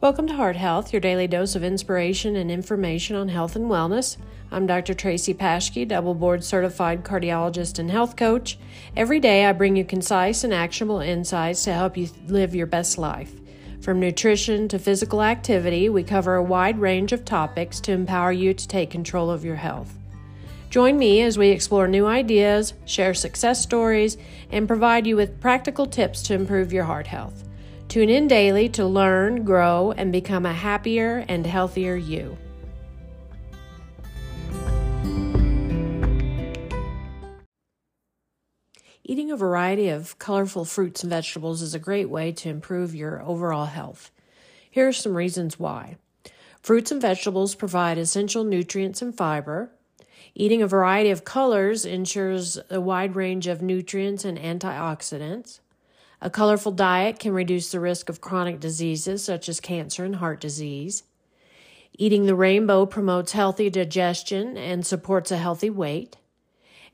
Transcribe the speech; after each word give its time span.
Welcome 0.00 0.28
to 0.28 0.34
Heart 0.34 0.54
Health, 0.54 0.92
your 0.92 1.00
daily 1.00 1.26
dose 1.26 1.56
of 1.56 1.64
inspiration 1.64 2.36
and 2.36 2.52
information 2.52 3.16
on 3.16 3.30
health 3.30 3.56
and 3.56 3.64
wellness. 3.64 4.16
I'm 4.52 4.64
Dr. 4.64 4.94
Tracy 4.94 5.34
Paschke, 5.34 5.88
double 5.88 6.14
board 6.14 6.44
certified 6.44 7.02
cardiologist 7.02 7.80
and 7.80 7.90
health 7.90 8.14
coach. 8.14 8.60
Every 8.96 9.18
day 9.18 9.44
I 9.44 9.52
bring 9.52 9.74
you 9.74 9.84
concise 9.84 10.44
and 10.44 10.54
actionable 10.54 11.00
insights 11.00 11.64
to 11.64 11.72
help 11.72 11.96
you 11.96 12.10
live 12.28 12.54
your 12.54 12.68
best 12.68 12.96
life. 12.96 13.32
From 13.80 13.98
nutrition 13.98 14.68
to 14.68 14.78
physical 14.78 15.20
activity, 15.20 15.88
we 15.88 16.04
cover 16.04 16.36
a 16.36 16.44
wide 16.44 16.78
range 16.78 17.10
of 17.10 17.24
topics 17.24 17.80
to 17.80 17.90
empower 17.90 18.30
you 18.30 18.54
to 18.54 18.68
take 18.68 18.90
control 18.90 19.30
of 19.30 19.44
your 19.44 19.56
health. 19.56 19.92
Join 20.70 20.96
me 20.96 21.22
as 21.22 21.36
we 21.36 21.48
explore 21.48 21.88
new 21.88 22.06
ideas, 22.06 22.72
share 22.84 23.14
success 23.14 23.60
stories, 23.60 24.16
and 24.52 24.68
provide 24.68 25.08
you 25.08 25.16
with 25.16 25.40
practical 25.40 25.86
tips 25.86 26.22
to 26.22 26.34
improve 26.34 26.72
your 26.72 26.84
heart 26.84 27.08
health. 27.08 27.47
Tune 27.88 28.10
in 28.10 28.28
daily 28.28 28.68
to 28.68 28.84
learn, 28.84 29.44
grow, 29.44 29.92
and 29.92 30.12
become 30.12 30.44
a 30.44 30.52
happier 30.52 31.24
and 31.26 31.46
healthier 31.46 31.96
you. 31.96 32.36
Eating 39.02 39.30
a 39.30 39.38
variety 39.38 39.88
of 39.88 40.18
colorful 40.18 40.66
fruits 40.66 41.02
and 41.02 41.08
vegetables 41.08 41.62
is 41.62 41.72
a 41.72 41.78
great 41.78 42.10
way 42.10 42.30
to 42.30 42.50
improve 42.50 42.94
your 42.94 43.22
overall 43.22 43.64
health. 43.64 44.10
Here 44.70 44.86
are 44.86 44.92
some 44.92 45.16
reasons 45.16 45.58
why. 45.58 45.96
Fruits 46.60 46.92
and 46.92 47.00
vegetables 47.00 47.54
provide 47.54 47.96
essential 47.96 48.44
nutrients 48.44 49.00
and 49.00 49.16
fiber. 49.16 49.70
Eating 50.34 50.60
a 50.60 50.66
variety 50.66 51.08
of 51.08 51.24
colors 51.24 51.86
ensures 51.86 52.58
a 52.68 52.82
wide 52.82 53.16
range 53.16 53.46
of 53.46 53.62
nutrients 53.62 54.26
and 54.26 54.36
antioxidants. 54.36 55.60
A 56.20 56.30
colorful 56.30 56.72
diet 56.72 57.20
can 57.20 57.32
reduce 57.32 57.70
the 57.70 57.78
risk 57.78 58.08
of 58.08 58.20
chronic 58.20 58.58
diseases 58.58 59.24
such 59.24 59.48
as 59.48 59.60
cancer 59.60 60.04
and 60.04 60.16
heart 60.16 60.40
disease. 60.40 61.04
Eating 61.96 62.26
the 62.26 62.34
rainbow 62.34 62.86
promotes 62.86 63.32
healthy 63.32 63.70
digestion 63.70 64.56
and 64.56 64.84
supports 64.84 65.30
a 65.30 65.36
healthy 65.36 65.70
weight. 65.70 66.16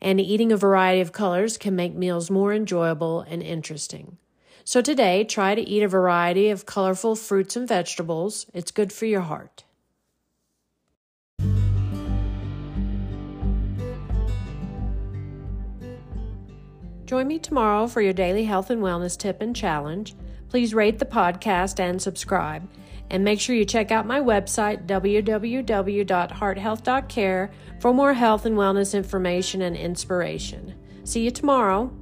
And 0.01 0.21
eating 0.21 0.53
a 0.53 0.57
variety 0.57 1.01
of 1.01 1.13
colors 1.13 1.57
can 1.57 1.75
make 1.75 1.95
meals 1.95 2.31
more 2.31 2.53
enjoyable 2.53 3.21
and 3.23 3.43
interesting. 3.43 4.19
So 4.65 4.81
today, 4.81 5.25
try 5.25 5.55
to 5.55 5.63
eat 5.63 5.83
a 5.83 5.89
variety 5.89 6.49
of 6.49 6.67
colorful 6.67 7.17
fruits 7.17 7.57
and 7.57 7.69
vegetables. 7.69 8.47
It's 8.53 8.71
good 8.71 8.93
for 8.93 9.07
your 9.07 9.23
heart. 9.23 9.65
Join 17.15 17.29
me 17.29 17.39
tomorrow 17.39 17.87
for 17.87 18.01
your 18.01 18.13
daily 18.13 18.43
health 18.43 18.71
and 18.71 18.83
wellness 18.83 19.17
tip 19.17 19.41
and 19.41 19.55
challenge. 19.55 20.17
Please 20.49 20.75
rate 20.75 20.99
the 20.99 21.05
podcast 21.05 21.79
and 21.79 22.03
subscribe. 22.03 22.69
And 23.09 23.23
make 23.23 23.39
sure 23.39 23.55
you 23.55 23.65
check 23.65 23.93
out 23.93 24.05
my 24.05 24.19
website, 24.19 24.87
www.hearthealth.care, 24.87 27.51
for 27.79 27.95
more 27.95 28.15
health 28.15 28.47
and 28.47 28.57
wellness 28.57 28.97
information 28.97 29.63
and 29.63 29.77
inspiration. 29.77 30.75
See 31.05 31.23
you 31.23 31.31
tomorrow. 31.31 31.93